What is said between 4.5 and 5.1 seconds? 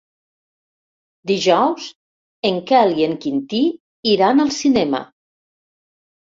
cinema.